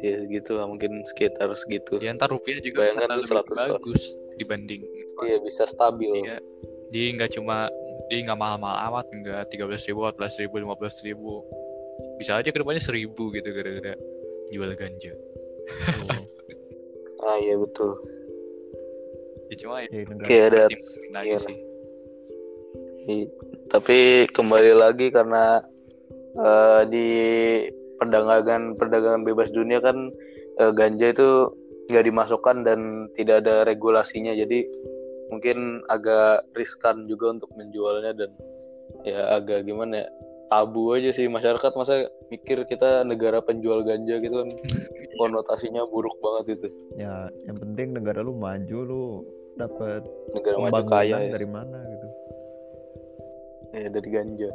Ya 0.02 0.16
gitu 0.26 0.56
lah 0.56 0.66
mungkin 0.66 1.04
sekitar 1.06 1.52
segitu. 1.54 2.00
Ya 2.00 2.12
ntar 2.12 2.32
rupiah 2.32 2.58
juga 2.58 2.84
Bayangkan 2.84 3.08
tuh 3.14 3.24
lebih 3.24 3.30
100 3.30 3.44
ton. 3.44 3.68
bagus 3.78 4.02
dibanding. 4.36 4.82
Iya 5.22 5.36
bisa 5.44 5.62
stabil. 5.64 6.10
Iya. 6.24 6.38
Dia 6.90 7.04
nggak 7.14 7.36
cuma 7.36 7.68
dia 8.10 8.18
nggak 8.24 8.36
mahal-mahal 8.38 8.78
amat, 8.92 9.06
nggak 9.10 9.42
tiga 9.48 9.64
belas 9.64 9.82
ribu, 9.88 10.04
empat 10.04 10.16
belas 10.20 10.34
ribu, 10.36 10.54
lima 10.60 10.74
belas 10.76 10.96
ribu. 11.00 11.40
Bisa 12.20 12.38
aja 12.38 12.48
ke 12.50 12.58
depannya 12.58 12.82
seribu 12.82 13.32
gitu 13.32 13.48
gara-gara 13.50 13.94
jual 14.52 14.70
ganja. 14.76 15.14
ah 17.24 17.36
iya 17.40 17.56
betul 17.56 17.96
Ya 19.52 19.54
cuma 19.60 19.84
ya, 19.84 19.88
Jadi 19.92 20.04
negara 20.08 20.24
Oke 20.24 20.36
ada 20.40 20.64
iya. 21.24 21.38
sih. 21.40 21.56
i- 23.08 23.30
tapi 23.68 24.28
kembali 24.32 24.72
lagi 24.76 25.12
karena 25.12 25.60
eh, 26.36 26.82
di 26.88 27.08
perdagangan 28.00 28.76
perdagangan 28.76 29.22
bebas 29.24 29.52
dunia 29.52 29.80
kan 29.84 30.08
eh, 30.60 30.72
ganja 30.72 31.12
itu 31.12 31.52
nggak 31.92 32.04
dimasukkan 32.08 32.64
dan 32.64 33.08
tidak 33.12 33.44
ada 33.44 33.68
regulasinya 33.68 34.32
jadi 34.32 34.64
mungkin 35.32 35.82
agak 35.88 36.44
riskan 36.52 37.08
juga 37.08 37.32
untuk 37.32 37.50
menjualnya 37.56 38.12
dan 38.12 38.30
ya 39.04 39.40
agak 39.40 39.64
gimana 39.64 40.04
ya 40.04 40.08
tabu 40.52 40.92
aja 40.94 41.10
sih 41.10 41.26
masyarakat. 41.26 41.72
Masa 41.74 42.08
mikir 42.28 42.64
kita 42.68 43.02
negara 43.02 43.40
penjual 43.40 43.82
ganja 43.82 44.20
gitu 44.20 44.44
kan 44.44 44.48
konotasinya 45.20 45.82
buruk 45.88 46.14
banget 46.20 46.60
itu. 46.60 46.68
Ya 47.00 47.28
yang 47.48 47.58
penting 47.58 47.96
negara 47.96 48.20
lu 48.20 48.36
maju 48.36 48.78
lu 48.84 49.04
dapat 49.54 50.02
negara 50.34 50.56
maju 50.58 50.82
kaya 50.86 51.16
ya. 51.22 51.30
dari 51.34 51.48
mana 51.48 51.78
gitu. 51.88 52.06
Ya 53.74 53.88
dari 53.90 54.08
ganja. 54.10 54.50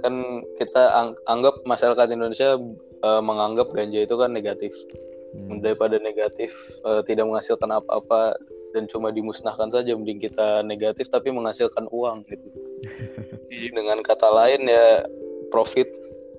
Kan 0.00 0.14
kita 0.60 0.82
ang- 0.92 1.18
anggap 1.26 1.64
masyarakat 1.64 2.06
Indonesia 2.12 2.56
eh, 3.04 3.22
menganggap 3.24 3.72
ganja 3.76 4.04
itu 4.04 4.14
kan 4.16 4.30
negatif 4.32 4.72
Hmm. 5.36 5.60
daripada 5.60 6.00
negatif 6.00 6.52
eh, 6.82 7.02
tidak 7.04 7.28
menghasilkan 7.28 7.68
apa-apa 7.68 8.34
dan 8.74 8.84
cuma 8.88 9.08
dimusnahkan 9.08 9.72
saja 9.72 9.96
mending 9.96 10.20
kita 10.20 10.60
negatif 10.64 11.08
tapi 11.08 11.32
menghasilkan 11.32 11.88
uang 11.88 12.24
gitu. 12.28 12.48
Dengan 13.76 14.04
kata 14.04 14.28
lain 14.28 14.68
ya 14.68 15.06
profit 15.48 15.88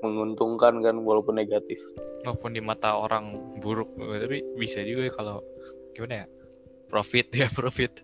menguntungkan 0.05 0.81
kan 0.85 0.95
walaupun 1.01 1.37
negatif. 1.37 1.81
Walaupun 2.21 2.53
di 2.53 2.61
mata 2.61 2.93
orang 2.93 3.57
buruk 3.57 3.89
tapi 3.97 4.45
bisa 4.59 4.83
juga 4.85 5.09
kalau 5.15 5.41
gimana 5.97 6.25
ya 6.25 6.27
profit 6.85 7.27
ya 7.41 7.47
profit. 7.49 8.03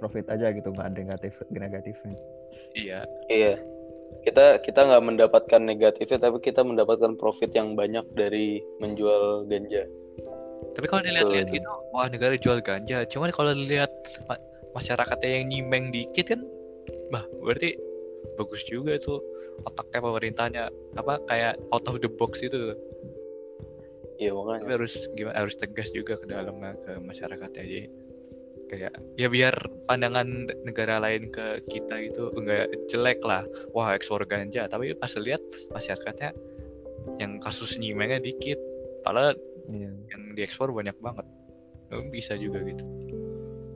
Profit 0.00 0.26
aja 0.32 0.50
gitu 0.50 0.72
nggak 0.72 0.88
ada 0.88 0.98
negatif 0.98 1.32
negatifnya. 1.52 2.18
Iya. 2.72 3.00
Iya 3.28 3.54
kita 4.22 4.62
kita 4.62 4.80
nggak 4.86 5.02
mendapatkan 5.02 5.60
negatifnya 5.60 6.18
tapi 6.22 6.38
kita 6.38 6.62
mendapatkan 6.62 7.18
profit 7.18 7.50
yang 7.52 7.74
banyak 7.74 8.06
dari 8.14 8.62
menjual 8.78 9.50
ganja. 9.50 9.82
Tapi 10.72 10.86
kalau 10.86 11.02
dilihat-lihat 11.02 11.48
gitu 11.50 11.68
wah 11.90 12.06
negara 12.06 12.38
jual 12.38 12.62
ganja. 12.62 13.02
Cuman 13.10 13.34
kalau 13.34 13.52
dilihat 13.52 13.90
ma- 14.30 14.40
masyarakatnya 14.78 15.42
yang 15.42 15.44
nyimeng 15.50 15.90
dikit 15.90 16.32
kan 16.32 16.40
bah 17.10 17.26
berarti 17.42 17.76
bagus 18.38 18.62
juga 18.64 18.96
tuh 19.02 19.18
otaknya 19.66 20.00
pemerintahnya. 20.00 20.64
Apa 20.94 21.18
kayak 21.26 21.58
out 21.74 21.84
of 21.90 21.98
the 21.98 22.08
box 22.08 22.40
itu 22.46 22.78
iya 24.22 24.30
tapi 24.30 24.38
makanya 24.38 24.78
harus 24.78 24.94
gimana 25.18 25.34
harus 25.34 25.58
tegas 25.58 25.90
juga 25.90 26.14
ke 26.14 26.30
dalamnya 26.30 26.78
ke 26.78 26.94
masyarakatnya. 27.02 27.62
Aja 27.66 27.80
kayak 28.72 28.96
ya 29.20 29.28
biar 29.28 29.52
pandangan 29.84 30.48
negara 30.64 30.96
lain 30.96 31.28
ke 31.28 31.60
kita 31.68 32.00
gitu 32.08 32.32
enggak 32.32 32.72
jelek 32.88 33.20
lah. 33.20 33.44
Wah 33.76 33.92
ekspor 33.92 34.24
ganja. 34.24 34.64
Tapi 34.64 34.96
pas 34.96 35.12
lihat 35.20 35.44
masyarakatnya 35.76 36.32
yang 37.20 37.36
kasus 37.36 37.76
nyimengnya 37.76 38.24
dikit. 38.24 38.56
Padahal 39.04 39.36
iya. 39.68 39.92
yang 40.08 40.22
diekspor 40.32 40.72
banyak 40.72 40.96
banget. 41.04 41.28
Eh, 41.92 42.00
bisa 42.08 42.32
juga 42.40 42.64
gitu. 42.64 42.80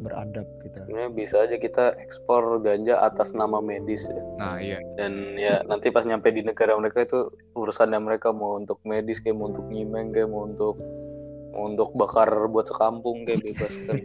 Beradab 0.01 0.49
kita. 0.65 0.89
Sebenarnya 0.89 1.13
bisa 1.13 1.37
aja 1.45 1.57
kita 1.61 1.85
ekspor 2.01 2.65
ganja 2.65 2.97
atas 3.05 3.37
nama 3.37 3.61
medis 3.61 4.09
ya. 4.09 4.23
Nah 4.41 4.57
iya. 4.57 4.81
Dan 4.97 5.37
ya 5.37 5.61
nanti 5.69 5.93
pas 5.93 6.09
nyampe 6.09 6.33
di 6.33 6.41
negara 6.41 6.73
mereka 6.81 7.05
itu 7.05 7.29
urusannya 7.53 8.01
mereka 8.01 8.33
mau 8.33 8.57
untuk 8.57 8.81
medis 8.89 9.21
kayak 9.21 9.37
mau 9.37 9.53
untuk 9.53 9.69
nyimeng 9.69 10.17
kayak 10.17 10.33
mau 10.33 10.49
untuk 10.49 10.81
untuk 11.57 11.97
bakar 11.97 12.29
buat 12.53 12.69
sekampung 12.69 13.25
kayak 13.25 13.43
bebas 13.43 13.73
kan. 13.89 13.97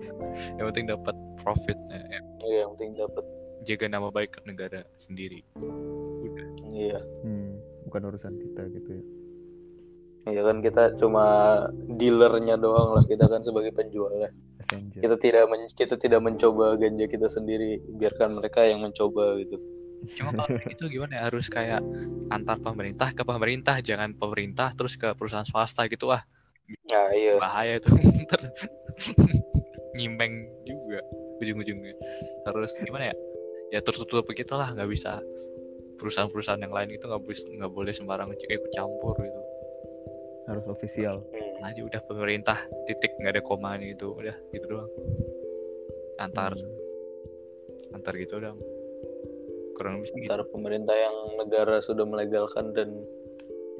Yang 0.60 0.66
penting 0.70 0.86
dapat 0.92 1.16
profitnya 1.42 2.00
ya, 2.06 2.20
iya 2.46 2.58
yang 2.62 2.76
penting 2.78 3.02
dapat. 3.02 3.24
Jaga 3.66 3.86
nama 3.90 4.08
baik 4.08 4.40
negara 4.46 4.86
sendiri. 4.96 5.42
Udah. 5.58 6.46
Iya. 6.70 7.00
Hmm, 7.26 7.58
bukan 7.88 8.00
urusan 8.14 8.34
kita 8.38 8.62
gitu 8.72 8.90
ya. 9.00 9.04
Iya 10.30 10.42
kan 10.44 10.56
kita 10.60 10.82
cuma 11.00 11.24
dealernya 11.88 12.60
doang 12.60 12.94
lah. 12.94 13.04
Kita 13.04 13.26
kan 13.26 13.42
sebagai 13.42 13.72
penjualnya 13.74 14.30
messenger 14.70 15.00
kita 15.00 15.16
tidak 15.16 15.44
men- 15.50 15.72
kita 15.74 15.94
tidak 15.96 16.20
mencoba 16.22 16.76
ganja 16.78 17.06
kita 17.08 17.26
sendiri. 17.26 17.80
Biarkan 17.96 18.38
mereka 18.38 18.62
yang 18.68 18.84
mencoba 18.84 19.40
gitu. 19.40 19.56
Cuma 20.16 20.32
kalau 20.32 20.56
gitu 20.64 20.84
gimana 20.88 21.20
ya? 21.20 21.22
Harus 21.28 21.46
kayak 21.48 21.82
antar 22.32 22.56
pemerintah 22.60 23.12
ke 23.12 23.22
pemerintah 23.24 23.80
jangan 23.80 24.16
pemerintah 24.16 24.72
terus 24.76 24.96
ke 24.96 25.12
perusahaan 25.16 25.46
swasta 25.48 25.84
gitu. 25.88 26.12
Wah 26.12 26.22
nah 26.90 27.06
iya. 27.14 27.34
Bahaya 27.38 27.74
itu. 27.78 27.90
Ntar 28.26 28.40
nyimbang 29.98 30.32
juga 30.64 31.00
ujung-ujungnya. 31.42 31.94
Harus 32.46 32.72
gimana 32.82 33.10
ya? 33.10 33.16
Ya 33.70 33.80
tertutup 33.82 34.26
begitu 34.26 34.54
lah 34.54 34.70
nggak 34.74 34.90
bisa. 34.90 35.18
Perusahaan-perusahaan 36.00 36.60
yang 36.60 36.72
lain 36.72 36.96
itu 36.96 37.04
nggak 37.04 37.22
bisa 37.28 37.44
nggak 37.48 37.72
boleh 37.72 37.92
sembarangan 37.92 38.36
juga 38.38 38.54
ikut 38.56 38.72
campur 38.72 39.14
gitu. 39.20 39.40
Harus 40.48 40.64
official 40.66 41.16
Hmm. 41.30 41.68
aja 41.68 41.80
udah 41.84 42.00
pemerintah 42.08 42.58
titik 42.88 43.12
nggak 43.20 43.36
ada 43.38 43.42
komanya 43.44 43.84
gitu 43.92 44.16
udah 44.16 44.34
gitu 44.50 44.66
doang. 44.66 44.90
Antar. 46.18 46.52
Hmm. 46.56 46.78
antar 47.90 48.14
gitu 48.14 48.38
dong 48.38 48.54
kurang 49.74 49.98
lebih 49.98 50.12
gitu 50.14 50.30
antara 50.30 50.44
pemerintah 50.46 50.94
yang 50.94 51.16
negara 51.40 51.80
sudah 51.82 52.06
melegalkan 52.06 52.70
dan 52.70 53.02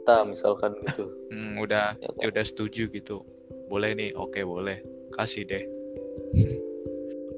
kita 0.01 0.25
misalkan 0.25 0.73
gitu 0.83 1.05
Hmm, 1.31 1.61
udah 1.61 1.95
Ya 2.01 2.09
kan? 2.09 2.17
ya 2.19 2.27
udah 2.33 2.45
setuju 2.45 2.89
gitu 2.89 3.23
boleh 3.69 3.95
nih 3.95 4.11
oke 4.17 4.41
boleh 4.43 4.81
kasih 5.15 5.45
deh 5.45 5.63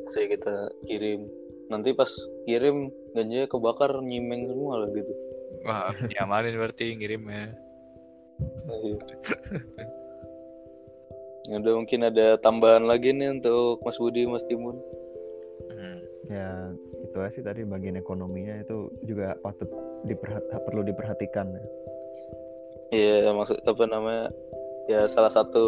saya 0.09 0.27
kita 0.29 0.55
kirim 0.87 1.27
nanti 1.69 1.93
pas 1.93 2.09
kirim 2.45 2.89
ganjanya 3.13 3.49
kebakar 3.49 4.01
nyimeng 4.01 4.45
semua 4.47 4.85
lah 4.85 4.89
gitu 4.93 5.13
wah 5.65 5.91
nyamarin 6.09 6.57
berarti 6.57 6.95
ngirimnya 6.95 7.53
Iya. 8.65 8.99
Ya 11.47 11.57
udah 11.59 11.75
mungkin 11.75 12.01
ada 12.03 12.39
tambahan 12.39 12.87
lagi 12.87 13.11
nih 13.11 13.35
untuk 13.35 13.83
Mas 13.83 13.99
Budi 13.99 14.27
Mas 14.27 14.43
Timun 14.47 14.79
Hmm. 15.71 15.99
ya 16.27 16.71
itu 17.03 17.17
aja 17.19 17.31
sih 17.33 17.43
tadi 17.43 17.63
bagian 17.63 17.95
ekonominya 17.95 18.59
itu 18.59 18.91
juga 19.05 19.35
patut 19.39 19.71
diperhat 20.05 20.43
perlu 20.67 20.83
diperhatikan 20.83 21.51
ya. 21.51 21.63
Iya 22.93 23.33
maksud 23.33 23.65
apa 23.65 23.85
namanya 23.85 24.29
ya 24.85 25.09
salah 25.09 25.33
satu 25.33 25.65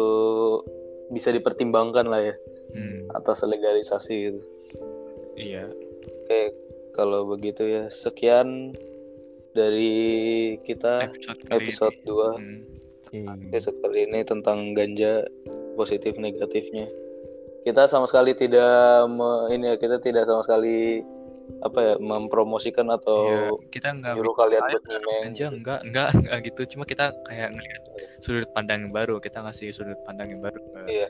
bisa 1.09 1.29
dipertimbangkan 1.29 2.05
lah 2.05 2.21
ya 2.23 2.35
Hmm, 2.69 3.07
atas 3.09 3.39
legalisasi 3.41 4.13
gitu 4.27 4.41
iya 5.33 5.63
Oke 6.03 6.51
kalau 6.91 7.23
begitu 7.25 7.63
ya 7.63 7.87
sekian 7.87 8.75
dari 9.51 9.95
kita 10.59 11.07
episode 11.07 11.39
kali 11.41 11.55
episode 11.57 11.95
ini. 11.95 12.03
2 12.03 12.35
Hmm. 12.35 12.61
Iya. 13.15 13.31
episode 13.47 13.77
kali 13.79 13.99
ini 14.05 14.19
tentang 14.21 14.75
ganja 14.75 15.23
positif 15.73 16.19
negatifnya 16.19 16.91
kita 17.63 17.87
sama 17.87 18.05
sekali 18.05 18.35
tidak 18.35 18.67
me- 19.07 19.47
ini 19.49 19.71
ya 19.71 19.75
kita 19.75 19.97
tidak 19.97 20.27
sama 20.27 20.43
sekali 20.43 20.99
apa 21.63 21.79
ya 21.81 21.93
mempromosikan 21.97 22.89
Iya, 22.89 22.97
atau 23.01 23.19
kita 23.73 23.89
nggak 23.97 24.13
nyuruh 24.17 24.35
kalian 24.37 24.61
buat 24.69 24.83
nyimeng 24.85 25.21
aja 25.33 25.45
enggak 25.49 25.79
enggak 25.85 26.07
enggak 26.17 26.39
gitu. 26.51 26.61
Cuma 26.75 26.83
kita 26.85 27.05
kayak 27.25 27.49
ngeliat 27.53 27.81
sudut 28.21 28.49
pandang 28.53 28.85
yang 28.85 28.93
baru. 28.93 29.15
Kita 29.21 29.41
ngasih 29.45 29.69
sudut 29.73 29.99
pandang 30.05 30.29
yang 30.29 30.41
baru 30.41 30.59
ke 30.59 30.79
Iya. 30.89 31.07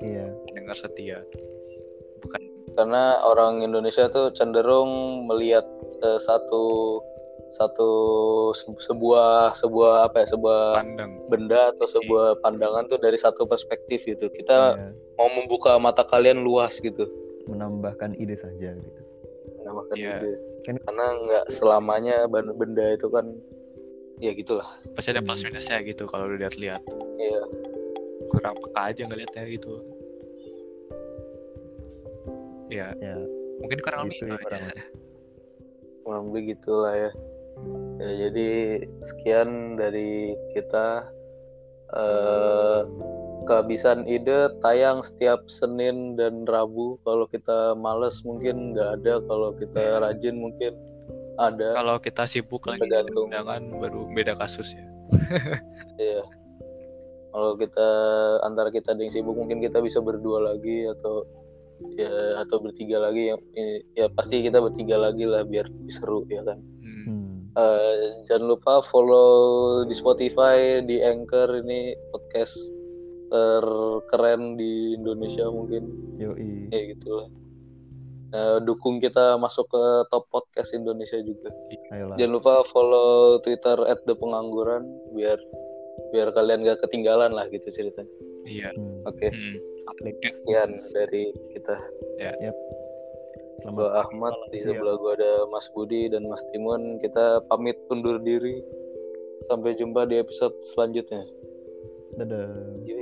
iya. 0.00 0.26
pendengar 0.48 0.76
setia. 0.76 1.18
Bukan. 2.24 2.40
Karena 2.78 3.18
orang 3.26 3.64
Indonesia 3.64 4.06
tuh 4.08 4.30
cenderung 4.32 5.24
melihat 5.26 5.66
eh, 6.04 6.20
satu 6.22 6.64
satu 7.48 7.90
se- 8.52 8.84
sebuah 8.92 9.56
sebuah 9.56 10.12
apa 10.12 10.20
ya 10.20 10.26
sebuah 10.36 10.84
pandang. 10.84 11.10
benda 11.32 11.72
atau 11.72 11.88
sebuah 11.88 12.44
pandangan 12.44 12.84
tuh 12.92 13.00
dari 13.00 13.16
satu 13.16 13.48
perspektif 13.48 14.04
gitu. 14.04 14.28
Kita 14.28 14.76
iya. 14.76 14.92
mau 15.16 15.32
membuka 15.32 15.74
mata 15.80 16.04
kalian 16.04 16.44
luas 16.44 16.76
gitu. 16.78 17.08
Menambahkan 17.48 18.12
ide 18.20 18.36
saja 18.36 18.76
gitu 18.76 18.97
menambahkan 19.68 19.96
Iya. 19.96 20.16
ide 20.16 20.32
Kan- 20.64 20.80
karena 20.82 21.06
nggak 21.22 21.44
selamanya 21.48 22.16
benda 22.28 22.86
itu 22.90 23.06
kan 23.08 23.26
ya 24.18 24.32
gitulah 24.32 24.66
pasti 24.92 25.12
ada 25.12 25.20
plus 25.20 25.44
minusnya 25.44 25.78
gitu 25.82 26.04
kalau 26.04 26.26
lu 26.26 26.36
lihat-lihat 26.36 26.80
Iya. 27.16 27.42
kurang 28.28 28.56
peka 28.58 28.80
aja 28.88 29.02
ngeliatnya 29.04 29.44
gitu 29.46 29.72
ya 32.68 32.92
ya 32.98 33.16
mungkin 33.58 33.78
kurang 33.80 34.00
lebih 34.06 34.16
Gitu 34.16 34.24
ya, 34.24 34.34
itu 34.34 34.44
kurang 34.44 34.60
aja. 34.60 34.68
lebih. 34.70 34.86
kurang 36.02 36.22
lebih 36.28 36.42
gitulah 36.52 36.94
ya. 36.94 37.10
ya 37.98 38.10
jadi 38.28 38.48
sekian 39.02 39.48
dari 39.74 40.10
kita 40.52 40.86
eh 41.90 42.80
kehabisan 43.48 44.04
ide 44.04 44.52
tayang 44.60 45.00
setiap 45.00 45.48
Senin 45.48 46.20
dan 46.20 46.44
Rabu. 46.44 47.00
Kalau 47.08 47.24
kita 47.24 47.72
males 47.72 48.20
mungkin 48.20 48.76
nggak 48.76 49.00
ada 49.00 49.24
kalau 49.24 49.56
kita 49.56 50.04
rajin 50.04 50.36
mungkin 50.36 50.76
ada. 51.40 51.72
Kalau 51.80 51.96
kita 51.96 52.28
sibuk 52.28 52.68
lagi 52.68 52.84
Tergantung. 52.84 53.32
undangan 53.32 53.62
baru 53.80 54.04
beda 54.12 54.36
kasus 54.36 54.76
ya. 54.76 54.84
Ya 55.98 56.22
kalau 57.38 57.54
kita 57.54 57.88
antara 58.42 58.72
kita 58.72 58.96
ada 58.96 59.04
yang 59.04 59.12
sibuk 59.12 59.36
mungkin 59.36 59.60
kita 59.60 59.78
bisa 59.84 60.00
berdua 60.00 60.54
lagi 60.54 60.88
atau 60.88 61.22
ya 61.94 62.42
atau 62.42 62.58
bertiga 62.58 62.98
lagi. 62.98 63.30
Ya, 63.30 63.36
ya 63.94 64.06
pasti 64.10 64.40
kita 64.40 64.58
bertiga 64.58 64.96
lagi 64.98 65.28
lah 65.28 65.44
biar 65.44 65.68
lebih 65.68 65.92
seru 65.92 66.24
ya 66.26 66.42
kan? 66.42 66.58
Hmm. 66.82 67.52
Eh, 67.52 68.24
jangan 68.26 68.44
lupa 68.56 68.80
follow 68.82 69.84
di 69.84 69.94
Spotify, 69.94 70.80
di 70.82 70.98
Anchor 71.04 71.62
ini 71.62 71.94
podcast 72.10 72.56
terkeren 73.28 74.56
di 74.56 74.96
Indonesia 74.96 75.46
mungkin 75.48 75.88
yoi 76.16 76.68
ya 76.72 76.80
gitu 76.96 77.08
lah. 77.12 77.28
Eh, 78.28 78.58
dukung 78.60 79.00
kita 79.00 79.40
masuk 79.40 79.72
ke 79.72 79.82
top 80.12 80.28
podcast 80.28 80.76
Indonesia 80.76 81.16
juga. 81.24 81.48
Ayolah. 81.96 82.16
Jangan 82.20 82.32
lupa 82.36 82.54
follow 82.68 83.40
Twitter 83.40 83.80
@thepengangguran 84.04 84.84
biar 85.16 85.40
biar 86.12 86.28
kalian 86.36 86.60
gak 86.60 86.84
ketinggalan 86.84 87.32
lah 87.32 87.48
gitu 87.48 87.72
ceritanya. 87.72 88.12
Iya. 88.44 88.68
Hmm. 88.76 89.08
Oke, 89.08 89.32
Hmm. 89.32 89.56
Update. 89.88 90.20
sekian 90.36 90.70
dari 90.92 91.32
kita. 91.56 91.76
Selamat 93.58 93.80
Gua 93.80 93.90
Ahmad 94.04 94.34
di 94.52 94.60
Iya. 94.60 94.70
sebelah 94.70 94.94
gua 95.00 95.12
ada 95.16 95.32
Mas 95.48 95.66
Budi 95.72 96.12
dan 96.12 96.28
Mas 96.28 96.44
Timun. 96.52 97.00
Kita 97.00 97.42
pamit 97.48 97.80
undur 97.88 98.20
diri. 98.20 98.60
Sampai 99.48 99.72
jumpa 99.72 100.04
di 100.04 100.20
episode 100.20 100.52
selanjutnya. 100.62 101.24
Dadah. 102.20 102.76
Yuk. 102.84 102.97